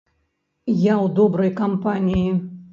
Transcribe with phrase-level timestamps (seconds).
[0.91, 2.29] Я ў добрай кампаніі.